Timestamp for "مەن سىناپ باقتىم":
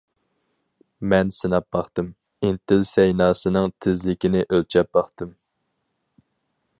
1.11-2.07